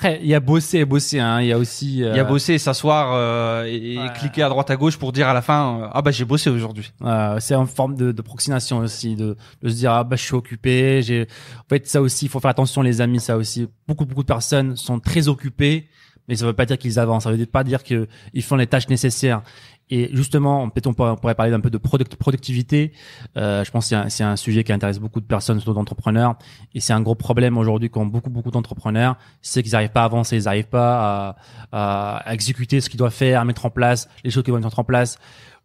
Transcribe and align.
Après, 0.00 0.20
il 0.22 0.28
y 0.28 0.34
a 0.34 0.38
bosser 0.38 0.78
et 0.78 0.84
bosser, 0.84 1.18
hein. 1.18 1.40
il 1.40 1.48
y 1.48 1.52
a 1.52 1.58
aussi... 1.58 2.04
euh, 2.04 2.12
Il 2.12 2.16
y 2.16 2.20
a 2.20 2.24
bosser, 2.24 2.56
s'asseoir 2.58 3.10
euh, 3.14 3.64
et, 3.66 3.94
et 3.94 3.98
Ouais. 3.98 4.12
cliquer 4.16 4.44
à 4.44 4.48
droite 4.48 4.70
à 4.70 4.76
gauche 4.76 4.96
pour 4.96 5.10
dire 5.10 5.26
à 5.26 5.34
la 5.34 5.42
fin 5.42 5.80
euh, 5.80 5.88
ah 5.92 6.02
bah 6.02 6.12
j'ai 6.12 6.24
bossé 6.24 6.50
aujourd'hui. 6.50 6.92
Euh, 7.02 7.38
c'est 7.40 7.56
en 7.56 7.66
forme 7.66 7.96
de, 7.96 8.12
de 8.12 8.22
procrastination 8.22 8.78
aussi, 8.78 9.16
de, 9.16 9.36
de 9.60 9.68
se 9.68 9.74
dire 9.74 9.90
ah 9.90 10.04
bah 10.04 10.14
je 10.14 10.22
suis 10.22 10.34
occupé. 10.36 11.02
J'ai 11.02 11.22
en 11.58 11.68
fait 11.68 11.88
ça 11.88 12.00
aussi, 12.00 12.26
il 12.26 12.28
faut 12.28 12.38
faire 12.38 12.52
attention 12.52 12.80
les 12.82 13.00
amis, 13.00 13.18
ça 13.18 13.36
aussi. 13.36 13.66
Beaucoup 13.88 14.04
beaucoup 14.06 14.22
de 14.22 14.28
personnes 14.28 14.76
sont 14.76 15.00
très 15.00 15.26
occupées, 15.26 15.88
mais 16.28 16.36
ça 16.36 16.46
veut 16.46 16.52
pas 16.52 16.66
dire 16.66 16.78
qu'ils 16.78 16.98
avancent, 16.98 17.24
ça 17.24 17.32
veut 17.32 17.46
pas 17.46 17.64
dire 17.64 17.82
que 17.82 18.06
ils 18.34 18.42
font 18.42 18.56
les 18.56 18.66
tâches 18.66 18.88
nécessaires. 18.88 19.42
Et 19.90 20.10
justement, 20.14 20.68
peut-être 20.68 20.86
on 20.86 20.92
pourrait, 20.92 21.34
parler 21.34 21.50
d'un 21.50 21.60
peu 21.60 21.70
de 21.70 21.78
product- 21.78 22.16
productivité. 22.16 22.92
Euh, 23.38 23.64
je 23.64 23.70
pense 23.70 23.88
que 23.88 23.96
c'est 24.10 24.24
un, 24.24 24.36
sujet 24.36 24.62
qui 24.62 24.72
intéresse 24.72 24.98
beaucoup 24.98 25.20
de 25.20 25.24
personnes, 25.24 25.58
surtout 25.60 25.72
d'entrepreneurs. 25.72 26.36
Et 26.74 26.80
c'est 26.80 26.92
un 26.92 27.00
gros 27.00 27.14
problème 27.14 27.56
aujourd'hui 27.56 27.88
qu'ont 27.88 28.04
beaucoup 28.04 28.28
beaucoup 28.28 28.50
d'entrepreneurs, 28.50 29.16
c'est 29.40 29.62
qu'ils 29.62 29.72
n'arrivent 29.72 29.90
pas 29.90 30.02
à 30.02 30.04
avancer, 30.04 30.36
ils 30.36 30.44
n'arrivent 30.44 30.68
pas 30.68 31.36
à, 31.72 32.18
à 32.26 32.34
exécuter 32.34 32.82
ce 32.82 32.90
qu'ils 32.90 32.98
doivent 32.98 33.14
faire, 33.14 33.40
à 33.40 33.44
mettre 33.46 33.64
en 33.64 33.70
place 33.70 34.08
les 34.24 34.30
choses 34.30 34.42
qu'ils 34.42 34.52
vont 34.52 34.60
mettre 34.60 34.78
en 34.78 34.84
place. 34.84 35.18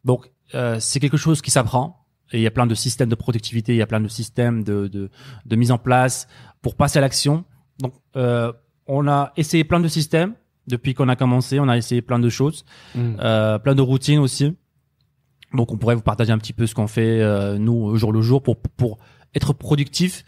Donc 0.05 0.31
euh, 0.55 0.77
c'est 0.79 0.99
quelque 0.99 1.17
chose 1.17 1.41
qui 1.41 1.51
s'apprend. 1.51 1.99
Et 2.31 2.37
il 2.37 2.41
y 2.41 2.47
a 2.47 2.51
plein 2.51 2.65
de 2.65 2.75
systèmes 2.75 3.09
de 3.09 3.15
productivité, 3.15 3.73
il 3.73 3.77
y 3.77 3.81
a 3.81 3.87
plein 3.87 3.99
de 3.99 4.07
systèmes 4.07 4.63
de, 4.63 4.87
de, 4.87 5.11
de 5.45 5.55
mise 5.55 5.71
en 5.71 5.77
place 5.77 6.27
pour 6.61 6.75
passer 6.75 6.97
à 6.97 7.01
l'action. 7.01 7.45
Donc, 7.79 7.93
euh, 8.15 8.51
on 8.87 9.07
a 9.07 9.33
essayé 9.37 9.63
plein 9.63 9.79
de 9.79 9.87
systèmes 9.87 10.33
depuis 10.67 10.93
qu'on 10.93 11.09
a 11.09 11.15
commencé. 11.15 11.59
On 11.59 11.67
a 11.69 11.77
essayé 11.77 12.01
plein 12.01 12.19
de 12.19 12.29
choses, 12.29 12.65
euh, 12.97 13.59
plein 13.59 13.75
de 13.75 13.81
routines 13.81 14.19
aussi. 14.19 14.55
Donc, 15.53 15.71
on 15.71 15.77
pourrait 15.77 15.95
vous 15.95 16.01
partager 16.01 16.31
un 16.31 16.37
petit 16.39 16.53
peu 16.53 16.65
ce 16.65 16.73
qu'on 16.73 16.87
fait 16.87 17.21
euh, 17.21 17.57
nous 17.57 17.95
jour 17.97 18.11
le 18.11 18.21
jour 18.21 18.41
pour 18.41 18.57
pour 18.57 18.97
être 19.35 19.53
productif. 19.53 20.23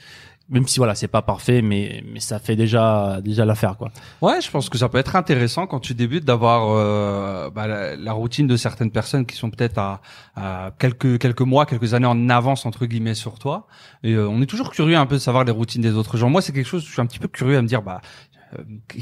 Même 0.47 0.67
si 0.67 0.77
voilà, 0.77 0.93
c'est 0.93 1.07
pas 1.07 1.23
parfait, 1.23 1.63
mais 1.63 2.03
mais 2.13 2.19
ça 2.19 2.37
fait 2.37 2.55
déjà 2.55 3.19
déjà 3.23 3.45
l'affaire 3.45 3.77
quoi. 3.77 3.89
Ouais, 4.21 4.39
je 4.41 4.51
pense 4.51 4.69
que 4.69 4.77
ça 4.77 4.89
peut 4.89 4.99
être 4.99 5.15
intéressant 5.15 5.65
quand 5.65 5.79
tu 5.79 5.95
débutes 5.95 6.23
d'avoir 6.23 6.69
euh, 6.69 7.49
bah, 7.49 7.65
la, 7.65 7.95
la 7.95 8.13
routine 8.13 8.45
de 8.45 8.55
certaines 8.55 8.91
personnes 8.91 9.25
qui 9.25 9.35
sont 9.35 9.49
peut-être 9.49 9.79
à, 9.79 10.01
à 10.35 10.69
quelques 10.77 11.17
quelques 11.17 11.41
mois, 11.41 11.65
quelques 11.65 11.95
années 11.95 12.05
en 12.05 12.29
avance 12.29 12.67
entre 12.67 12.85
guillemets 12.85 13.15
sur 13.15 13.39
toi. 13.39 13.65
Et 14.03 14.13
euh, 14.13 14.29
on 14.29 14.39
est 14.43 14.45
toujours 14.45 14.69
curieux 14.69 14.97
un 14.97 15.07
peu 15.07 15.15
de 15.15 15.19
savoir 15.19 15.45
les 15.45 15.51
routines 15.51 15.81
des 15.81 15.93
autres 15.93 16.15
gens. 16.15 16.29
Moi, 16.29 16.43
c'est 16.43 16.53
quelque 16.53 16.67
chose, 16.67 16.85
je 16.85 16.91
suis 16.91 17.01
un 17.01 17.07
petit 17.07 17.17
peu 17.17 17.27
curieux 17.27 17.57
à 17.57 17.63
me 17.63 17.67
dire 17.67 17.81
bah 17.81 18.01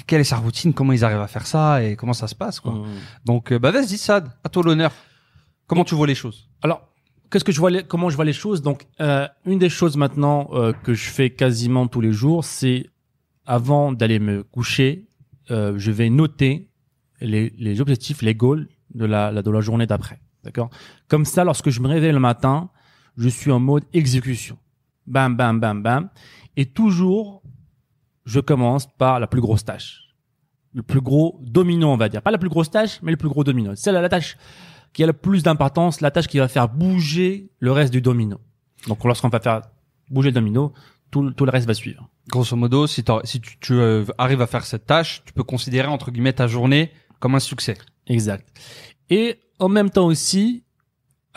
quelle 0.08 0.22
est 0.22 0.26
sa 0.26 0.38
routine, 0.38 0.74
comment 0.74 0.94
ils 0.94 1.04
arrivent 1.06 1.20
à 1.22 1.28
faire 1.28 1.46
ça? 1.48 1.84
Et 1.84 1.96
comment 1.96 2.14
ça 2.14 2.28
se 2.28 2.36
passe 2.36 2.60
quoi? 2.60 2.74
Mmh. 2.74 2.86
Donc 3.26 3.52
euh, 3.52 3.60
bah 3.60 3.72
vas-y 3.72 3.98
Sad, 3.98 4.30
à 4.44 4.50
toi 4.50 4.64
l'honneur. 4.64 4.92
Comment 5.68 5.84
tu 5.84 5.96
vois 5.96 6.08
les 6.08 6.16
choses? 6.16 6.50
Alors, 6.62 6.88
qu'est-ce 7.32 7.44
que 7.44 7.52
je 7.52 7.60
vois 7.60 7.72
les- 7.72 7.84
comment 7.84 8.10
je 8.10 8.16
vois 8.16 8.26
les 8.26 8.34
choses? 8.34 8.62
Donc, 8.62 8.86
euh, 9.00 9.28
une 9.46 9.60
des 9.60 9.70
choses 9.70 9.96
maintenant 9.98 10.50
euh, 10.54 10.74
que 10.74 10.94
je 10.94 11.10
fais 11.10 11.30
quasiment 11.30 11.88
tous 11.88 12.02
les 12.02 12.12
jours, 12.12 12.44
c'est 12.44 12.86
avant 13.46 13.92
d'aller 13.92 14.20
me 14.20 14.44
coucher, 14.44 15.08
euh, 15.52 15.74
je 15.78 15.92
vais 15.92 16.10
noter 16.10 16.70
les, 17.22 17.54
les 17.58 17.82
objectifs, 17.82 18.22
les 18.22 18.36
goals 18.36 18.68
de 18.94 19.06
la- 19.06 19.42
de 19.42 19.52
la 19.52 19.62
journée 19.62 19.88
d'après. 19.88 20.20
D'accord? 20.44 20.70
Comme 21.08 21.26
ça, 21.26 21.44
lorsque 21.46 21.70
je 21.70 21.80
me 21.80 21.88
réveille 21.88 22.12
le 22.12 22.20
matin, 22.20 22.70
je 23.18 23.30
suis 23.30 23.52
en 23.52 23.60
mode 23.60 23.86
exécution. 23.94 24.58
Bam, 25.08 25.36
bam, 25.36 25.60
bam, 25.60 25.82
bam. 25.82 26.10
Et 26.58 26.66
toujours, 26.66 27.42
je 28.26 28.40
commence 28.40 28.88
par 28.98 29.20
la 29.20 29.28
plus 29.28 29.42
grosse 29.42 29.66
tâche. 29.66 30.02
Le 30.74 30.82
plus 30.82 31.02
gros 31.02 31.40
domino, 31.42 31.90
on 31.90 31.98
va 31.98 32.10
dire. 32.10 32.22
Pas 32.22 32.32
la 32.32 32.38
plus 32.38 32.50
grosse 32.50 32.72
tâche, 32.72 33.00
mais 33.04 33.12
le 33.12 33.18
plus 33.18 33.30
gros 33.30 33.44
domino. 33.44 33.74
C'est 33.76 33.92
la, 33.92 34.10
tâche 34.10 34.38
qui 34.92 35.04
a 35.04 35.08
le 35.08 35.14
plus 35.14 35.44
d'importance, 35.44 36.02
la 36.02 36.10
tâche 36.12 36.28
qui 36.28 36.40
va 36.40 36.48
faire 36.48 36.68
bouger 36.70 37.52
le 37.60 37.72
reste 37.72 37.94
du 37.94 38.02
domino. 38.02 38.40
Donc 38.88 39.04
lorsqu'on 39.06 39.30
va 39.30 39.40
faire 39.40 39.62
bouger 40.10 40.30
le 40.30 40.34
domino, 40.36 40.74
tout, 41.12 41.22
le- 41.22 41.34
tout 41.34 41.46
le 41.46 41.52
reste 41.52 41.68
va 41.68 41.74
suivre. 41.74 42.10
Grosso 42.30 42.56
modo, 42.56 42.88
si, 42.88 43.04
t'as- 43.04 43.22
si 43.24 43.40
tu, 43.40 43.58
tu, 43.60 43.74
euh, 43.74 44.04
arrives 44.18 44.42
à 44.42 44.48
faire 44.48 44.66
cette 44.66 44.86
tâche, 44.86 45.22
tu 45.26 45.34
peux 45.34 45.44
considérer 45.44 45.88
entre 45.88 46.10
guillemets 46.10 46.34
ta 46.34 46.48
journée 46.48 46.92
comme 47.20 47.36
un 47.36 47.40
succès. 47.40 47.78
Exact. 48.08 48.48
Et 49.10 49.40
en 49.60 49.70
même 49.70 49.90
temps 49.92 50.06
aussi, 50.06 50.64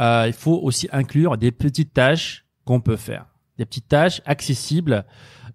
euh, 0.00 0.24
il 0.26 0.32
faut 0.32 0.58
aussi 0.62 0.88
inclure 0.92 1.36
des 1.36 1.52
petites 1.52 1.92
tâches 1.92 2.46
qu'on 2.64 2.80
peut 2.80 2.96
faire. 2.96 3.26
Des 3.58 3.64
petites 3.66 3.88
tâches 3.88 4.22
accessibles 4.24 5.04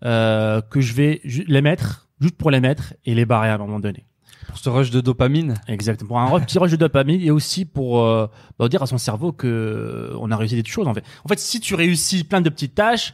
euh, 0.03 0.61
que 0.61 0.81
je 0.81 0.93
vais 0.93 1.21
les 1.23 1.61
mettre, 1.61 2.07
juste 2.19 2.35
pour 2.35 2.51
les 2.51 2.59
mettre 2.59 2.93
et 3.05 3.15
les 3.15 3.25
barrer 3.25 3.49
à 3.49 3.55
un 3.55 3.57
moment 3.57 3.79
donné. 3.79 4.05
Pour 4.47 4.57
ce 4.57 4.69
rush 4.69 4.89
de 4.89 5.01
dopamine. 5.01 5.55
Exactement. 5.67 6.27
Pour 6.27 6.37
un 6.37 6.41
petit 6.41 6.57
rush 6.57 6.71
de 6.71 6.75
dopamine 6.75 7.21
et 7.21 7.31
aussi 7.31 7.65
pour 7.65 8.01
euh, 8.01 8.27
bah, 8.57 8.67
dire 8.67 8.81
à 8.81 8.87
son 8.87 8.97
cerveau 8.97 9.31
que 9.31 9.47
euh, 9.47 10.17
on 10.19 10.31
a 10.31 10.35
réussi 10.35 10.61
des 10.61 10.69
choses 10.69 10.87
en 10.87 10.93
fait. 10.93 11.03
En 11.23 11.29
fait, 11.29 11.39
si 11.39 11.59
tu 11.59 11.75
réussis 11.75 12.23
plein 12.23 12.41
de 12.41 12.49
petites 12.49 12.75
tâches, 12.75 13.13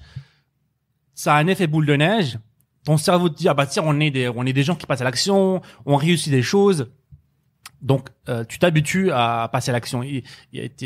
ça 1.14 1.36
a 1.36 1.40
un 1.40 1.48
effet 1.48 1.68
boule 1.68 1.86
de 1.86 1.96
neige. 1.96 2.40
Ton 2.86 2.98
cerveau 2.98 3.28
te 3.28 3.36
dit 3.36 3.50
ah 3.50 3.54
bah 3.54 3.66
tiens 3.66 3.84
on 3.86 4.00
est 4.00 4.12
des 4.12 4.30
on 4.30 4.46
est 4.46 4.54
des 4.54 4.64
gens 4.64 4.76
qui 4.76 4.86
passent 4.86 5.02
à 5.02 5.04
l'action, 5.04 5.62
on 5.86 5.96
réussit 5.98 6.32
des 6.32 6.42
choses. 6.42 6.90
Donc 7.82 8.10
euh, 8.30 8.44
tu 8.46 8.60
t'habitues 8.60 9.12
à 9.12 9.50
passer 9.52 9.70
à 9.70 9.74
l'action. 9.74 10.04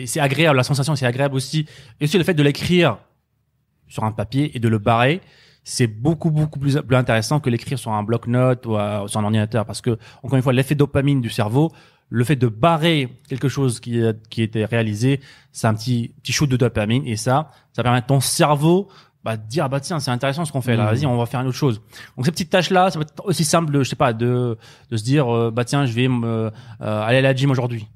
C'est 0.05 0.19
agréable, 0.19 0.57
la 0.57 0.63
sensation 0.63 0.95
c'est 0.95 1.05
agréable 1.05 1.35
aussi. 1.35 1.67
Et 1.99 2.05
aussi 2.05 2.17
le 2.17 2.23
fait 2.23 2.33
de 2.33 2.43
l'écrire 2.43 2.97
sur 3.87 4.03
un 4.03 4.11
papier 4.11 4.55
et 4.55 4.59
de 4.59 4.67
le 4.67 4.79
barrer, 4.79 5.21
c'est 5.63 5.87
beaucoup 5.87 6.31
beaucoup 6.31 6.59
plus, 6.59 6.79
plus 6.81 6.95
intéressant 6.95 7.39
que 7.39 7.49
l'écrire 7.49 7.77
sur 7.77 7.91
un 7.91 8.03
bloc-notes 8.03 8.65
ou 8.65 8.75
à- 8.77 9.03
sur 9.07 9.19
un 9.19 9.23
ordinateur 9.23 9.65
parce 9.65 9.81
que 9.81 9.97
encore 10.23 10.35
une 10.37 10.41
fois 10.43 10.53
l'effet 10.53 10.75
dopamine 10.75 11.21
du 11.21 11.29
cerveau, 11.29 11.71
le 12.09 12.23
fait 12.23 12.35
de 12.35 12.47
barrer 12.47 13.09
quelque 13.29 13.47
chose 13.47 13.79
qui 13.79 13.99
est- 13.99 14.27
qui 14.29 14.41
était 14.41 14.65
réalisé, 14.65 15.19
c'est 15.51 15.67
un 15.67 15.73
petit 15.73 16.13
petit 16.23 16.31
shoot 16.33 16.49
de 16.49 16.57
dopamine 16.57 17.05
et 17.05 17.15
ça 17.15 17.51
ça 17.73 17.83
permet 17.83 17.99
à 17.99 18.01
ton 18.01 18.19
cerveau 18.19 18.89
bah, 19.23 19.37
de 19.37 19.47
dire 19.47 19.65
ah 19.65 19.69
bah 19.69 19.79
tiens 19.79 19.99
c'est 19.99 20.09
intéressant 20.09 20.45
ce 20.45 20.51
qu'on 20.51 20.61
fait 20.61 20.75
là, 20.75 20.85
Mhm. 20.85 20.89
vas-y 20.95 21.05
on 21.05 21.15
va 21.15 21.25
faire 21.27 21.41
une 21.41 21.47
autre 21.47 21.57
chose. 21.57 21.79
Donc 22.17 22.25
ces 22.25 22.31
petites 22.31 22.49
tâches 22.49 22.71
là, 22.71 22.89
ça 22.89 22.97
peut 22.97 23.05
être 23.07 23.23
aussi 23.23 23.43
simple 23.45 23.71
de 23.71 23.83
je 23.83 23.89
sais 23.89 23.95
pas 23.95 24.13
de 24.13 24.57
de 24.89 24.97
se 24.97 25.03
dire 25.03 25.29
euh, 25.33 25.51
bah 25.51 25.63
tiens 25.63 25.85
je 25.85 25.93
vais 25.93 26.07
me 26.07 26.25
euh, 26.27 26.51
aller 26.79 27.19
à 27.19 27.21
la 27.21 27.35
gym 27.35 27.51
aujourd'hui 27.51 27.87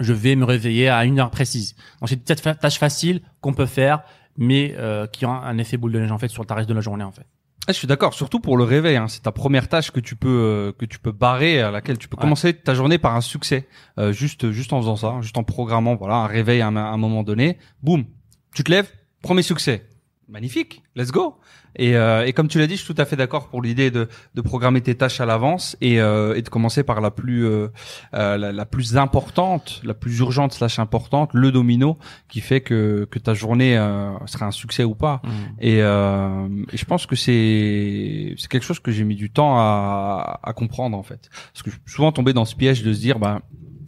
je 0.00 0.12
vais 0.12 0.36
me 0.36 0.44
réveiller 0.44 0.88
à 0.88 1.04
une 1.04 1.18
heure 1.18 1.30
précise. 1.30 1.74
Donc 2.00 2.08
c'est 2.08 2.24
des 2.24 2.34
tâches 2.54 2.78
faciles 2.78 3.20
qu'on 3.40 3.52
peut 3.52 3.66
faire, 3.66 4.02
mais 4.38 4.74
euh, 4.78 5.06
qui 5.06 5.26
ont 5.26 5.32
un 5.32 5.58
effet 5.58 5.76
boule 5.76 5.92
de 5.92 5.98
neige 6.00 6.12
en 6.12 6.16
fait 6.18 6.28
sur 6.28 6.44
le 6.48 6.54
reste 6.54 6.68
de 6.68 6.74
la 6.74 6.80
journée 6.80 7.04
en 7.04 7.12
fait. 7.12 7.26
Ah, 7.66 7.72
je 7.72 7.76
suis 7.76 7.86
d'accord, 7.86 8.14
surtout 8.14 8.40
pour 8.40 8.56
le 8.56 8.64
réveil. 8.64 8.96
Hein. 8.96 9.08
C'est 9.08 9.24
ta 9.24 9.32
première 9.32 9.68
tâche 9.68 9.90
que 9.90 10.00
tu 10.00 10.16
peux 10.16 10.28
euh, 10.28 10.72
que 10.72 10.86
tu 10.86 10.98
peux 10.98 11.12
barrer, 11.12 11.60
à 11.60 11.70
laquelle 11.70 11.98
tu 11.98 12.08
peux 12.08 12.16
Ouais. 12.16 12.22
commencer 12.22 12.54
ta 12.54 12.72
journée 12.74 12.96
par 12.96 13.14
un 13.14 13.20
succès, 13.20 13.68
euh, 13.98 14.10
juste 14.12 14.50
juste 14.52 14.72
en 14.72 14.80
faisant 14.80 14.96
ça, 14.96 15.16
juste 15.20 15.36
en 15.36 15.42
programmant, 15.44 15.94
voilà, 15.94 16.14
un 16.14 16.26
réveil 16.26 16.62
à 16.62 16.68
un, 16.68 16.76
à 16.76 16.80
un 16.80 16.96
moment 16.96 17.22
donné. 17.24 17.58
Boum, 17.82 18.06
tu 18.54 18.64
te 18.64 18.70
lèves, 18.70 18.90
premier 19.20 19.42
succès. 19.42 19.86
Magnifique, 20.28 20.82
let's 20.94 21.10
go. 21.10 21.36
Et, 21.74 21.96
euh, 21.96 22.26
et 22.26 22.34
comme 22.34 22.48
tu 22.48 22.58
l'as 22.58 22.66
dit, 22.66 22.76
je 22.76 22.84
suis 22.84 22.92
tout 22.94 23.00
à 23.00 23.06
fait 23.06 23.16
d'accord 23.16 23.48
pour 23.48 23.62
l'idée 23.62 23.90
de, 23.90 24.08
de 24.34 24.40
programmer 24.42 24.82
tes 24.82 24.94
tâches 24.94 25.22
à 25.22 25.26
l'avance 25.26 25.74
et, 25.80 26.00
euh, 26.02 26.34
et 26.34 26.42
de 26.42 26.48
commencer 26.50 26.82
par 26.82 27.00
la 27.00 27.10
plus 27.10 27.46
euh, 27.46 27.68
euh, 28.12 28.36
la, 28.36 28.52
la 28.52 28.66
plus 28.66 28.98
importante, 28.98 29.80
la 29.84 29.94
plus 29.94 30.18
urgente 30.18 30.52
slash 30.52 30.78
importante, 30.78 31.30
le 31.32 31.50
domino, 31.50 31.96
qui 32.28 32.42
fait 32.42 32.60
que 32.60 33.08
que 33.10 33.18
ta 33.18 33.32
journée 33.32 33.78
euh, 33.78 34.12
sera 34.26 34.44
un 34.44 34.50
succès 34.50 34.84
ou 34.84 34.94
pas. 34.94 35.22
Et, 35.60 35.80
euh, 35.82 36.46
et 36.72 36.76
je 36.76 36.84
pense 36.84 37.06
que 37.06 37.16
c'est 37.16 38.34
c'est 38.36 38.48
quelque 38.50 38.64
chose 38.64 38.80
que 38.80 38.90
j'ai 38.90 39.04
mis 39.04 39.16
du 39.16 39.30
temps 39.30 39.56
à, 39.58 40.40
à 40.42 40.52
comprendre 40.52 40.96
en 40.98 41.02
fait, 41.02 41.30
parce 41.54 41.62
que 41.62 41.70
je 41.70 41.76
suis 41.76 41.84
souvent 41.86 42.12
tombé 42.12 42.34
dans 42.34 42.44
ce 42.44 42.54
piège 42.54 42.82
de 42.82 42.92
se 42.92 43.00
dire 43.00 43.18
bah 43.18 43.40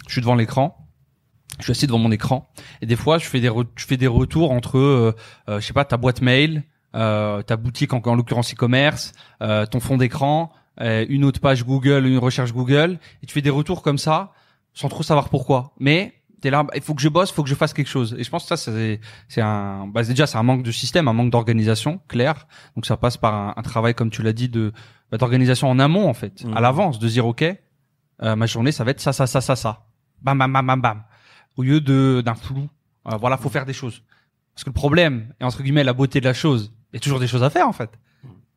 je 0.06 0.12
suis 0.12 0.22
devant 0.22 0.36
l'écran, 0.36 0.89
je 1.60 1.64
suis 1.64 1.72
assis 1.72 1.86
devant 1.86 1.98
mon 1.98 2.12
écran, 2.12 2.50
et 2.82 2.86
des 2.86 2.96
fois 2.96 3.18
je 3.18 3.26
fais 3.26 3.40
des 3.40 3.50
je 3.76 3.84
fais 3.84 3.96
des 3.96 4.06
retours 4.06 4.50
entre 4.50 4.78
euh, 4.78 5.14
euh, 5.48 5.60
je 5.60 5.66
sais 5.66 5.72
pas 5.72 5.84
ta 5.84 5.96
boîte 5.96 6.22
mail, 6.22 6.64
euh, 6.94 7.42
ta 7.42 7.56
boutique 7.56 7.92
en, 7.92 8.00
en 8.04 8.14
l'occurrence 8.14 8.52
e-commerce, 8.52 9.12
euh, 9.42 9.66
ton 9.66 9.80
fond 9.80 9.96
d'écran, 9.96 10.52
euh, 10.80 11.06
une 11.08 11.24
autre 11.24 11.40
page 11.40 11.64
Google, 11.64 12.06
une 12.06 12.18
recherche 12.18 12.52
Google, 12.52 12.98
et 13.22 13.26
tu 13.26 13.32
fais 13.32 13.42
des 13.42 13.50
retours 13.50 13.82
comme 13.82 13.98
ça 13.98 14.32
sans 14.72 14.88
trop 14.88 15.02
savoir 15.02 15.28
pourquoi, 15.28 15.72
mais 15.78 16.14
T'es 16.40 16.48
là, 16.48 16.66
il 16.74 16.80
faut 16.80 16.94
que 16.94 17.02
je 17.02 17.08
bosse, 17.10 17.30
faut 17.30 17.42
que 17.42 17.50
je 17.50 17.54
fasse 17.54 17.74
quelque 17.74 17.88
chose. 17.88 18.16
Et 18.18 18.24
je 18.24 18.30
pense 18.30 18.44
que 18.44 18.48
ça, 18.48 18.56
c'est, 18.56 19.00
c'est 19.28 19.42
un, 19.42 19.86
bah, 19.86 20.02
déjà, 20.02 20.26
c'est 20.26 20.38
un 20.38 20.42
manque 20.42 20.62
de 20.62 20.70
système, 20.70 21.06
un 21.06 21.12
manque 21.12 21.30
d'organisation, 21.30 22.00
clair. 22.08 22.46
Donc 22.76 22.86
ça 22.86 22.96
passe 22.96 23.18
par 23.18 23.34
un, 23.34 23.54
un 23.56 23.62
travail, 23.62 23.94
comme 23.94 24.08
tu 24.08 24.22
l'as 24.22 24.32
dit, 24.32 24.48
de 24.48 24.72
bah, 25.10 25.18
d'organisation 25.18 25.68
en 25.68 25.78
amont, 25.78 26.08
en 26.08 26.14
fait, 26.14 26.44
à 26.54 26.60
l'avance, 26.62 26.98
de 26.98 27.08
dire 27.08 27.26
ok, 27.26 27.44
euh, 28.22 28.36
ma 28.36 28.46
journée, 28.46 28.72
ça 28.72 28.84
va 28.84 28.92
être 28.92 29.00
ça, 29.00 29.12
ça, 29.12 29.26
ça, 29.26 29.42
ça, 29.42 29.54
ça, 29.54 29.86
bam, 30.22 30.38
bam, 30.38 30.50
bam, 30.50 30.66
bam, 30.66 30.80
bam, 30.80 31.02
au 31.56 31.62
lieu 31.62 31.80
de 31.80 32.22
d'un 32.24 32.34
flou. 32.34 32.68
Euh, 33.06 33.16
voilà, 33.16 33.36
faut 33.36 33.48
faire 33.48 33.66
des 33.66 33.72
choses. 33.72 34.02
Parce 34.54 34.64
que 34.64 34.70
le 34.70 34.74
problème, 34.74 35.32
et 35.40 35.44
entre 35.44 35.62
guillemets, 35.62 35.84
la 35.84 35.92
beauté 35.92 36.20
de 36.20 36.26
la 36.26 36.34
chose, 36.34 36.72
il 36.92 36.96
y 36.96 36.98
a 36.98 37.00
toujours 37.00 37.20
des 37.20 37.26
choses 37.26 37.42
à 37.42 37.50
faire, 37.50 37.68
en 37.68 37.72
fait. 37.72 37.90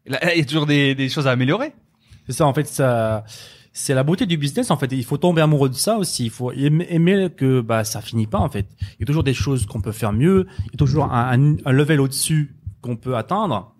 Il 0.05 0.11
y 0.11 0.41
a 0.41 0.45
toujours 0.45 0.65
des, 0.65 0.95
des 0.95 1.07
choses 1.07 1.27
à 1.27 1.31
améliorer. 1.31 1.73
C'est 2.25 2.33
ça 2.33 2.45
en 2.45 2.53
fait 2.53 2.67
ça 2.67 3.25
c'est 3.73 3.95
la 3.95 4.03
beauté 4.03 4.27
du 4.27 4.37
business 4.37 4.69
en 4.69 4.77
fait. 4.77 4.91
Il 4.91 5.03
faut 5.03 5.17
tomber 5.17 5.41
amoureux 5.41 5.69
de 5.69 5.73
ça 5.73 5.97
aussi. 5.97 6.25
Il 6.25 6.29
faut 6.29 6.51
aimer, 6.51 7.29
que 7.35 7.59
bah 7.59 7.83
ça 7.83 8.01
finit 8.01 8.27
pas 8.27 8.37
en 8.37 8.49
fait. 8.49 8.67
Il 8.79 8.99
y 8.99 9.03
a 9.03 9.05
toujours 9.05 9.23
des 9.23 9.33
choses 9.33 9.65
qu'on 9.65 9.81
peut 9.81 9.91
faire 9.91 10.13
mieux. 10.13 10.47
Il 10.59 10.65
y 10.65 10.75
a 10.75 10.77
toujours 10.77 11.11
un, 11.11 11.57
un, 11.65 11.71
level 11.71 11.99
au-dessus 11.99 12.55
qu'on 12.81 12.95
peut 12.95 13.17
atteindre. 13.17 13.75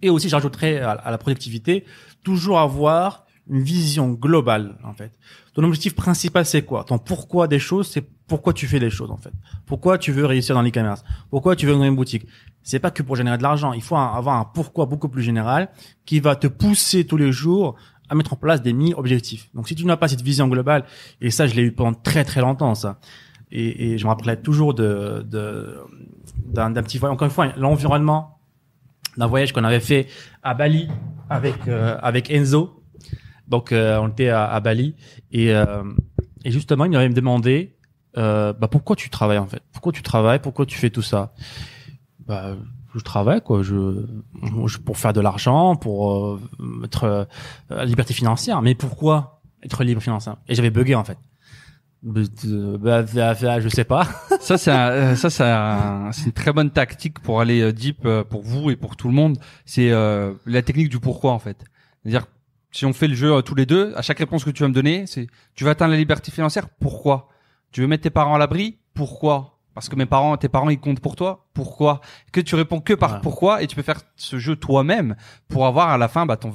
Et 0.00 0.10
aussi, 0.10 0.28
j'ajouterais 0.28 0.78
à 0.78 1.10
la 1.10 1.18
productivité, 1.18 1.84
toujours 2.22 2.60
avoir 2.60 3.23
une 3.48 3.62
vision 3.62 4.10
globale 4.10 4.78
en 4.84 4.94
fait. 4.94 5.12
Ton 5.52 5.62
objectif 5.64 5.94
principal 5.94 6.46
c'est 6.46 6.62
quoi? 6.62 6.84
Ton 6.84 6.98
pourquoi 6.98 7.46
des 7.46 7.58
choses, 7.58 7.88
c'est 7.88 8.04
pourquoi 8.26 8.52
tu 8.54 8.66
fais 8.66 8.78
les 8.78 8.90
choses 8.90 9.10
en 9.10 9.18
fait. 9.18 9.32
Pourquoi 9.66 9.98
tu 9.98 10.12
veux 10.12 10.24
réussir 10.24 10.54
dans 10.54 10.62
l'e-commerce? 10.62 11.04
Pourquoi 11.30 11.54
tu 11.56 11.66
veux 11.66 11.74
ouvrir 11.74 11.90
une 11.90 11.96
boutique? 11.96 12.26
C'est 12.62 12.78
pas 12.78 12.90
que 12.90 13.02
pour 13.02 13.16
générer 13.16 13.36
de 13.36 13.42
l'argent. 13.42 13.74
Il 13.74 13.82
faut 13.82 13.96
avoir 13.96 14.38
un 14.38 14.44
pourquoi 14.46 14.86
beaucoup 14.86 15.10
plus 15.10 15.22
général 15.22 15.68
qui 16.06 16.20
va 16.20 16.36
te 16.36 16.46
pousser 16.46 17.04
tous 17.06 17.18
les 17.18 17.32
jours 17.32 17.74
à 18.08 18.14
mettre 18.14 18.32
en 18.32 18.36
place 18.36 18.62
des 18.62 18.72
mini-objectifs. 18.72 19.50
Donc 19.54 19.68
si 19.68 19.74
tu 19.74 19.84
n'as 19.84 19.98
pas 19.98 20.08
cette 20.08 20.22
vision 20.22 20.48
globale, 20.48 20.84
et 21.20 21.30
ça 21.30 21.46
je 21.46 21.54
l'ai 21.54 21.62
eu 21.62 21.72
pendant 21.72 21.92
très 21.92 22.24
très 22.24 22.40
longtemps 22.40 22.74
ça, 22.74 22.98
et, 23.50 23.92
et 23.92 23.98
je 23.98 24.04
me 24.04 24.08
rappelais 24.08 24.40
toujours 24.40 24.72
de 24.74 25.26
d'un 26.46 26.72
petit 26.82 26.98
voyage. 26.98 27.14
Encore 27.14 27.26
une 27.26 27.32
fois, 27.32 27.52
l'environnement 27.56 28.38
d'un 29.18 29.26
voyage 29.26 29.52
qu'on 29.52 29.64
avait 29.64 29.80
fait 29.80 30.06
à 30.42 30.54
Bali 30.54 30.88
avec 31.28 31.68
euh, 31.68 31.98
avec 32.00 32.30
Enzo. 32.30 32.80
Donc 33.48 33.72
euh, 33.72 33.98
on 33.98 34.08
était 34.08 34.28
à, 34.30 34.46
à 34.46 34.60
Bali 34.60 34.94
et 35.32 35.52
euh, 35.54 35.82
et 36.44 36.50
justement 36.50 36.84
il 36.86 36.90
m'avait 36.92 37.08
demandé 37.10 37.76
euh, 38.16 38.52
bah 38.52 38.68
pourquoi 38.68 38.96
tu 38.96 39.10
travailles 39.10 39.38
en 39.38 39.46
fait? 39.46 39.62
Pourquoi 39.72 39.92
tu 39.92 40.02
travailles? 40.02 40.38
Pourquoi 40.38 40.66
tu 40.66 40.78
fais 40.78 40.90
tout 40.90 41.02
ça? 41.02 41.32
Bah 42.26 42.56
je 42.94 43.00
travaille 43.00 43.40
quoi. 43.42 43.62
Je, 43.62 44.06
je- 44.66 44.78
pour 44.78 44.96
faire 44.98 45.12
de 45.12 45.20
l'argent 45.20 45.74
pour 45.76 46.14
euh, 46.14 46.40
être 46.84 47.04
euh, 47.04 47.24
à 47.70 47.84
liberté 47.84 48.14
financière. 48.14 48.62
Mais 48.62 48.74
pourquoi 48.74 49.42
être 49.62 49.82
libre 49.84 50.00
financière? 50.00 50.36
Et 50.48 50.54
j'avais 50.54 50.70
bugué 50.70 50.94
en 50.94 51.04
fait. 51.04 51.18
Euh, 52.06 52.76
bah, 52.78 53.02
bah, 53.02 53.34
bah, 53.40 53.60
je 53.60 53.68
sais 53.68 53.84
pas. 53.84 54.06
Ça, 54.40 54.58
c'est 54.58 55.16
ça, 55.16 55.30
c'est 55.30 55.42
un- 55.42 56.10
une 56.26 56.32
très 56.32 56.52
bonne 56.52 56.70
tactique 56.70 57.18
pour 57.20 57.40
aller 57.40 57.72
deep 57.72 58.06
pour 58.30 58.42
vous 58.42 58.70
et 58.70 58.76
pour 58.76 58.96
tout 58.96 59.08
le 59.08 59.14
monde. 59.14 59.38
C'est 59.64 59.90
euh, 59.90 60.34
la 60.46 60.62
technique 60.62 60.88
du 60.90 61.00
pourquoi 61.00 61.32
en 61.32 61.38
fait. 61.38 61.64
C'est-à-dire, 62.02 62.26
si 62.74 62.84
on 62.86 62.92
fait 62.92 63.08
le 63.08 63.14
jeu 63.14 63.32
euh, 63.32 63.40
tous 63.42 63.54
les 63.54 63.66
deux, 63.66 63.92
à 63.96 64.02
chaque 64.02 64.18
réponse 64.18 64.44
que 64.44 64.50
tu 64.50 64.62
vas 64.62 64.68
me 64.68 64.74
donner, 64.74 65.06
c'est 65.06 65.26
tu 65.54 65.64
veux 65.64 65.70
atteindre 65.70 65.92
la 65.92 65.98
liberté 65.98 66.30
financière. 66.32 66.68
Pourquoi? 66.80 67.28
Tu 67.72 67.80
veux 67.80 67.86
mettre 67.86 68.02
tes 68.02 68.10
parents 68.10 68.34
à 68.34 68.38
l'abri. 68.38 68.78
Pourquoi? 68.94 69.58
Parce 69.74 69.88
que 69.88 69.96
mes 69.96 70.06
parents, 70.06 70.36
tes 70.36 70.48
parents, 70.48 70.70
ils 70.70 70.78
comptent 70.78 71.00
pour 71.00 71.16
toi. 71.16 71.46
Pourquoi? 71.54 72.00
Que 72.32 72.40
tu 72.40 72.54
réponds 72.54 72.80
que 72.80 72.94
par 72.94 73.14
Ouais. 73.14 73.18
pourquoi 73.22 73.62
et 73.62 73.66
tu 73.66 73.74
peux 73.76 73.82
faire 73.82 74.00
ce 74.16 74.38
jeu 74.38 74.56
toi-même 74.56 75.16
pour 75.48 75.66
avoir 75.66 75.88
à 75.90 75.98
la 75.98 76.08
fin 76.08 76.26
bah, 76.26 76.36
ton 76.36 76.52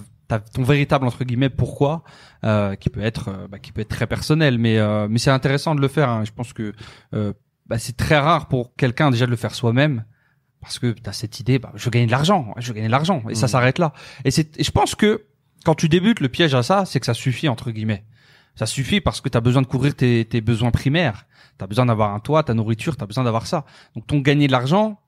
ton 0.54 0.62
véritable 0.64 1.08
entre 1.08 1.24
guillemets 1.24 1.50
pourquoi 1.50 2.04
euh, 2.44 2.76
qui 2.76 2.90
peut 2.92 3.02
être 3.02 3.30
euh, 3.30 3.48
bah, 3.50 3.58
qui 3.58 3.72
peut 3.72 3.82
être 3.82 3.90
très 3.90 4.06
personnel 4.06 4.60
mais 4.60 4.78
euh, 4.78 5.08
mais 5.10 5.18
c'est 5.18 5.32
intéressant 5.32 5.74
de 5.74 5.82
le 5.82 5.88
faire 5.88 6.08
hein. 6.08 6.24
je 6.24 6.32
pense 6.32 6.54
que 6.54 6.72
euh, 7.16 7.34
bah, 7.66 7.80
c'est 7.80 7.98
très 7.98 8.20
rare 8.20 8.48
pour 8.48 8.76
quelqu'un 8.76 9.10
déjà 9.10 9.26
de 9.26 9.32
le 9.32 9.38
faire 9.38 9.56
soi-même 9.56 10.06
parce 10.62 10.78
que 10.78 10.92
tu 10.92 11.10
as 11.10 11.14
cette 11.14 11.40
idée 11.40 11.58
bah, 11.58 11.72
je 11.74 11.84
veux 11.86 11.90
gagner 11.90 12.06
de 12.06 12.12
l'argent 12.12 12.54
je 12.58 12.68
veux 12.68 12.74
gagner 12.76 12.88
de 12.90 12.92
l'argent 12.92 13.24
et 13.28 13.34
ça 13.34 13.48
Mhm. 13.48 13.52
s'arrête 13.54 13.80
là 13.80 13.92
et 14.24 14.30
c'est 14.30 14.56
et 14.60 14.64
je 14.64 14.70
pense 14.72 14.94
que 14.94 15.24
quand 15.66 15.76
tu 15.76 15.90
débutes 15.90 16.20
le 16.20 16.30
piège 16.30 16.56
à 16.56 16.64
ça 16.64 16.86
c'est 16.86 17.00
que 17.00 17.06
ça 17.06 17.14
suffit 17.14 17.48
entre 17.48 17.72
guillemets. 17.72 18.06
Ça 18.56 18.66
suffit 18.66 19.00
parce 19.00 19.22
que 19.22 19.30
tu 19.30 19.38
as 19.38 19.42
besoin 19.42 19.62
de 19.62 19.68
couvrir 19.68 19.96
tes, 19.96 20.26
tes 20.26 20.42
besoins 20.42 20.72
primaires. 20.72 21.26
Tu 21.58 21.64
as 21.64 21.68
besoin 21.68 21.86
d'avoir 21.86 22.14
un 22.14 22.20
toit 22.20 22.44
ta 22.44 22.54
nourriture 22.54 22.98
tu 22.98 23.04
as 23.04 23.08
besoin 23.08 23.24
d'avoir 23.24 23.48
ça. 23.48 23.66
Donc 23.96 24.08
ton 24.08 24.20
gagner 24.20 24.48
de 24.48 24.52
l'argent 24.52 25.00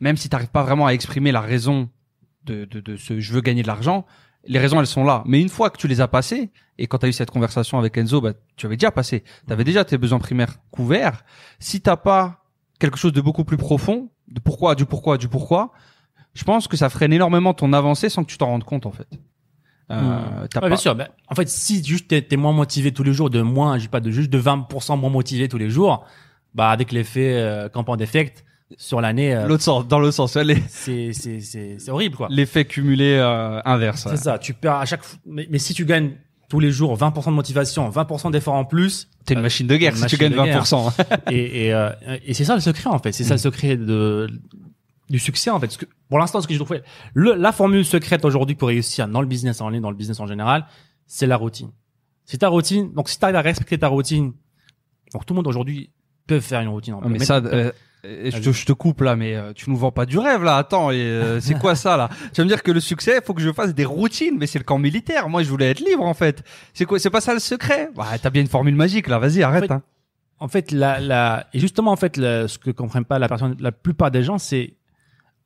même 0.00 0.16
si 0.16 0.28
tu 0.28 0.36
pas 0.52 0.62
vraiment 0.62 0.86
à 0.86 0.90
exprimer 0.92 1.30
la 1.32 1.40
raison 1.40 1.88
de, 2.44 2.64
de, 2.64 2.80
de 2.80 2.96
ce 2.96 3.20
je 3.20 3.32
veux 3.32 3.40
gagner 3.40 3.62
de 3.62 3.68
l'argent 3.68 4.06
les 4.46 4.58
raisons 4.58 4.80
elles 4.80 4.86
sont 4.86 5.04
là. 5.04 5.22
Mais 5.26 5.40
une 5.40 5.48
fois 5.48 5.70
que 5.70 5.78
tu 5.78 5.88
les 5.88 6.00
as 6.00 6.08
passées 6.08 6.50
et 6.78 6.86
quand 6.86 6.98
tu 6.98 7.06
as 7.06 7.08
eu 7.08 7.12
cette 7.12 7.30
conversation 7.30 7.78
avec 7.78 7.96
Enzo 7.96 8.20
bah, 8.20 8.32
tu 8.56 8.66
avais 8.66 8.76
déjà 8.76 8.90
passé. 8.90 9.24
Tu 9.46 9.52
avais 9.52 9.64
déjà 9.64 9.84
tes 9.84 9.98
besoins 9.98 10.18
primaires 10.18 10.56
couverts. 10.70 11.24
Si 11.58 11.80
t'as 11.80 11.96
pas 11.96 12.44
quelque 12.78 12.98
chose 12.98 13.12
de 13.12 13.20
beaucoup 13.20 13.44
plus 13.44 13.56
profond, 13.56 14.10
de 14.28 14.40
pourquoi, 14.40 14.74
du 14.74 14.84
pourquoi, 14.84 15.18
du 15.18 15.28
pourquoi, 15.28 15.72
je 16.34 16.44
pense 16.44 16.68
que 16.68 16.76
ça 16.76 16.88
freine 16.88 17.12
énormément 17.12 17.54
ton 17.54 17.72
avancée 17.72 18.08
sans 18.08 18.24
que 18.24 18.30
tu 18.30 18.38
t'en 18.38 18.46
rendes 18.46 18.64
compte 18.64 18.86
en 18.86 18.92
fait. 18.92 19.08
Euh, 19.90 19.94
Hmm. 20.00 20.42
Ouais, 20.42 20.48
pas- 20.60 20.68
bien 20.68 20.76
sûr. 20.76 20.94
Ben, 20.94 21.08
en 21.28 21.34
fait, 21.34 21.48
si 21.48 21.84
juste 21.84 22.08
t'es, 22.08 22.22
t'es 22.22 22.36
moins 22.36 22.52
motivé 22.52 22.92
tous 22.92 23.02
les 23.02 23.12
jours, 23.12 23.28
de 23.30 23.42
moins, 23.42 23.76
j'ai 23.78 23.88
pas 23.88 24.00
de 24.00 24.10
juste 24.10 24.30
de 24.30 24.38
20% 24.38 24.96
moins 24.96 25.10
motivé 25.10 25.48
tous 25.48 25.58
les 25.58 25.68
jours, 25.70 26.04
bah 26.54 26.70
avec 26.70 26.90
l'effet 26.92 27.34
euh, 27.34 27.68
compound 27.68 28.00
effect 28.00 28.44
sur 28.78 29.00
l'année, 29.02 29.34
euh, 29.34 29.46
L'autre 29.46 29.62
sens, 29.62 29.86
dans 29.86 29.98
l'autre 29.98 30.14
sens, 30.14 30.36
les- 30.36 30.62
c'est 30.68 31.12
c'est 31.12 31.40
c'est 31.40 31.76
c'est 31.78 31.90
horrible 31.90 32.16
quoi. 32.16 32.28
l'effet 32.30 32.64
cumulé 32.64 33.18
euh, 33.20 33.60
inverse. 33.66 34.06
C'est 34.08 34.16
ça. 34.16 34.38
Tu 34.38 34.54
perds 34.54 34.76
à 34.76 34.84
chaque. 34.86 35.02
fois- 35.04 35.18
Mais, 35.26 35.46
mais 35.50 35.58
si 35.58 35.74
tu 35.74 35.84
gagnes 35.84 36.12
tous 36.48 36.60
les 36.60 36.70
jours 36.70 36.96
20% 36.96 37.30
de 37.30 37.36
motivation, 37.36 37.88
20% 37.90 38.30
d'efforts 38.30 38.54
en 38.54 38.64
plus, 38.64 39.08
T'es 39.26 39.34
une 39.34 39.40
euh, 39.40 39.42
machine 39.42 39.66
de 39.66 39.76
guerre 39.76 39.92
une 39.92 39.98
si 39.98 40.06
tu 40.06 40.16
gagnes 40.16 40.32
de 40.32 40.42
guerre. 40.42 40.62
20%. 40.64 40.92
et 41.30 41.66
et, 41.66 41.74
euh, 41.74 41.90
et 42.24 42.32
c'est 42.32 42.44
ça 42.44 42.54
le 42.54 42.60
secret 42.62 42.88
en 42.88 42.98
fait. 42.98 43.12
C'est 43.12 43.24
ça 43.24 43.34
le 43.34 43.38
secret 43.38 43.76
de 43.76 44.28
du 45.10 45.18
succès 45.18 45.50
en 45.50 45.60
fait. 45.60 45.70
Ce 45.70 45.78
que, 45.78 45.86
pour 46.08 46.18
l'instant, 46.18 46.40
ce 46.40 46.46
que 46.48 46.54
je 46.54 46.58
trouve, 46.58 46.78
le, 47.14 47.34
la 47.34 47.52
formule 47.52 47.84
secrète 47.84 48.24
aujourd'hui 48.24 48.54
pour 48.56 48.68
réussir 48.68 49.06
dans 49.08 49.20
le 49.20 49.26
business 49.26 49.60
en 49.60 49.68
ligne, 49.68 49.82
dans 49.82 49.90
le 49.90 49.96
business 49.96 50.20
en 50.20 50.26
général, 50.26 50.66
c'est 51.06 51.26
la 51.26 51.36
routine. 51.36 51.70
C'est 52.24 52.38
ta 52.38 52.48
routine. 52.48 52.92
Donc 52.92 53.08
si 53.08 53.18
tu 53.18 53.24
arrives 53.24 53.36
à 53.36 53.42
respecter 53.42 53.78
ta 53.78 53.88
routine, 53.88 54.32
donc 55.12 55.26
tout 55.26 55.34
le 55.34 55.36
monde 55.36 55.46
aujourd'hui 55.46 55.90
peut 56.26 56.40
faire 56.40 56.60
une 56.60 56.68
routine. 56.68 56.94
En 56.94 57.08
mais 57.08 57.18
ça, 57.18 57.36
euh, 57.36 57.70
je, 58.02 58.38
te, 58.38 58.50
je 58.52 58.64
te 58.66 58.72
coupe 58.72 59.02
là, 59.02 59.14
mais 59.14 59.34
euh, 59.36 59.52
tu 59.54 59.68
nous 59.70 59.76
vends 59.76 59.92
pas 59.92 60.06
du 60.06 60.18
rêve 60.18 60.42
là. 60.42 60.56
Attends, 60.56 60.90
et, 60.90 60.96
euh, 60.96 61.38
c'est 61.42 61.58
quoi 61.58 61.74
ça 61.74 61.96
là? 61.98 62.08
Tu 62.32 62.40
vas 62.40 62.44
me 62.44 62.48
dire 62.48 62.62
que 62.62 62.72
le 62.72 62.80
succès, 62.80 63.20
faut 63.22 63.34
que 63.34 63.42
je 63.42 63.52
fasse 63.52 63.74
des 63.74 63.84
routines, 63.84 64.36
mais 64.38 64.46
c'est 64.46 64.58
le 64.58 64.64
camp 64.64 64.78
militaire. 64.78 65.28
Moi, 65.28 65.42
je 65.42 65.50
voulais 65.50 65.70
être 65.70 65.80
libre 65.80 66.04
en 66.04 66.14
fait. 66.14 66.42
C'est 66.72 66.86
quoi 66.86 66.98
C'est 66.98 67.10
pas 67.10 67.20
ça 67.20 67.34
le 67.34 67.40
secret? 67.40 67.90
Bah, 67.94 68.06
t'as 68.20 68.30
bien 68.30 68.40
une 68.42 68.48
formule 68.48 68.74
magique 68.74 69.08
là. 69.08 69.18
Vas-y, 69.18 69.42
arrête. 69.42 69.66
fait, 69.66 69.72
hein. 69.72 69.82
En 70.40 70.48
fait, 70.48 70.72
la, 70.72 70.98
la, 70.98 71.46
et 71.54 71.58
justement, 71.60 71.92
en 71.92 71.96
fait, 71.96 72.16
le- 72.16 72.48
ce 72.48 72.58
que 72.58 72.70
comprennent 72.70 73.04
pas 73.04 73.18
la 73.18 73.28
personne, 73.28 73.56
la 73.60 73.72
plupart 73.72 74.10
des 74.10 74.22
gens, 74.22 74.36
c'est 74.38 74.74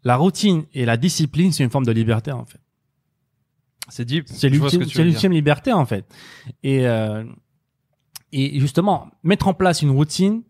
la 0.04 0.16
routine 0.16 0.64
et 0.74 0.84
la 0.84 0.96
discipline, 0.96 1.52
c'est 1.52 1.64
une 1.64 1.70
forme 1.70 1.86
de 1.86 1.92
liberté, 1.92 2.32
en 2.32 2.44
fait. 2.44 2.60
C'est 3.88 4.04
deep. 4.04 4.26
C'est 4.28 4.48
l'ultime, 4.48 5.32
liberté, 5.32 5.72
en 5.72 5.86
fait. 5.86 6.06
Et, 6.62 6.86
euh, 6.86 7.24
et 8.32 8.60
justement, 8.60 9.08
mettre 9.22 9.48
en 9.48 9.54
place 9.54 9.82
une 9.82 9.90
routine, 9.90 10.42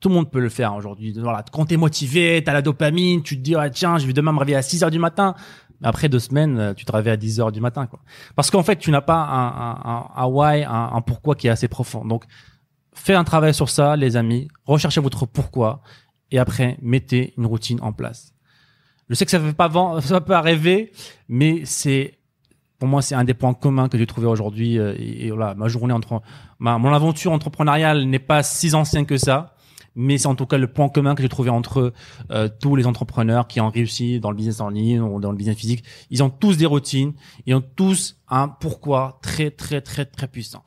tout 0.00 0.08
le 0.08 0.14
monde 0.16 0.30
peut 0.30 0.40
le 0.40 0.48
faire 0.48 0.74
aujourd'hui. 0.74 1.12
Voilà, 1.12 1.44
quand 1.52 1.66
t'es 1.66 1.76
motivé, 1.76 2.42
t'as 2.44 2.52
la 2.52 2.62
dopamine, 2.62 3.22
tu 3.22 3.36
te 3.36 3.42
dis, 3.42 3.54
ah, 3.54 3.70
tiens, 3.70 3.98
je 3.98 4.06
vais 4.06 4.12
demain 4.12 4.32
me 4.32 4.38
réveiller 4.38 4.56
à 4.56 4.62
6 4.62 4.82
heures 4.82 4.90
du 4.90 4.98
matin. 4.98 5.34
Après 5.84 6.08
deux 6.08 6.20
semaines, 6.20 6.58
euh, 6.58 6.74
tu 6.74 6.84
te 6.84 6.92
réveilles 6.92 7.12
à 7.12 7.16
10 7.16 7.40
heures 7.40 7.52
du 7.52 7.60
matin, 7.60 7.86
quoi. 7.86 8.00
Parce 8.36 8.50
qu'en 8.50 8.62
fait, 8.62 8.76
tu 8.76 8.90
n'as 8.90 9.00
pas 9.00 9.16
un, 9.16 9.48
un, 9.48 9.80
un, 9.84 10.08
un 10.14 10.26
why, 10.26 10.64
un, 10.64 10.90
un 10.92 11.00
pourquoi 11.00 11.34
qui 11.34 11.48
est 11.48 11.50
assez 11.50 11.68
profond. 11.68 12.04
Donc, 12.04 12.24
faites 12.94 13.16
un 13.16 13.24
travail 13.24 13.52
sur 13.52 13.68
ça, 13.68 13.96
les 13.96 14.16
amis. 14.16 14.48
Recherchez 14.64 15.00
votre 15.00 15.26
pourquoi. 15.26 15.82
Et 16.30 16.38
après, 16.38 16.78
mettez 16.82 17.34
une 17.36 17.46
routine 17.46 17.78
en 17.82 17.92
place. 17.92 18.32
Je 19.12 19.16
sais 19.16 19.26
que 19.26 19.30
ça 19.30 19.38
fait 19.38 19.52
pas 19.52 19.70
ça 20.00 20.20
peut 20.22 20.28
pas 20.28 20.40
rêver, 20.40 20.90
mais 21.28 21.66
c'est, 21.66 22.14
pour 22.78 22.88
moi, 22.88 23.02
c'est 23.02 23.14
un 23.14 23.24
des 23.24 23.34
points 23.34 23.52
communs 23.52 23.90
que 23.90 23.98
j'ai 23.98 24.06
trouvé 24.06 24.26
aujourd'hui. 24.26 24.78
euh, 24.78 24.94
Et, 24.98 25.26
et 25.26 25.30
voilà, 25.30 25.54
ma 25.54 25.68
journée 25.68 25.92
entre, 25.92 26.22
ma, 26.58 26.78
mon 26.78 26.94
aventure 26.94 27.30
entrepreneuriale 27.30 28.04
n'est 28.04 28.18
pas 28.18 28.42
si 28.42 28.74
ancienne 28.74 29.04
que 29.04 29.18
ça, 29.18 29.54
mais 29.94 30.16
c'est 30.16 30.28
en 30.28 30.34
tout 30.34 30.46
cas 30.46 30.56
le 30.56 30.66
point 30.66 30.88
commun 30.88 31.14
que 31.14 31.22
j'ai 31.22 31.28
trouvé 31.28 31.50
entre 31.50 31.92
euh, 32.30 32.48
tous 32.58 32.74
les 32.74 32.86
entrepreneurs 32.86 33.46
qui 33.48 33.60
ont 33.60 33.68
réussi 33.68 34.18
dans 34.18 34.30
le 34.30 34.36
business 34.36 34.60
en 34.60 34.70
ligne 34.70 35.02
ou 35.02 35.20
dans 35.20 35.30
le 35.30 35.36
business 35.36 35.58
physique. 35.58 35.84
Ils 36.08 36.22
ont 36.22 36.30
tous 36.30 36.56
des 36.56 36.64
routines, 36.64 37.12
ils 37.44 37.54
ont 37.54 37.64
tous 37.76 38.16
un 38.30 38.48
pourquoi 38.48 39.18
très 39.20 39.50
très 39.50 39.82
très 39.82 40.06
très 40.06 40.28
puissant. 40.28 40.64